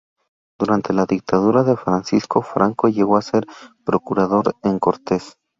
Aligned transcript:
Durante 0.59 0.93
la 0.93 1.05
dictadura 1.05 1.61
de 1.63 1.77
Francisco 1.77 2.41
Franco 2.41 2.89
llegó 2.89 3.17
a 3.17 3.21
ser 3.21 3.45
procurador 3.85 4.55
en 4.63 4.79
Cortes. 4.79 5.37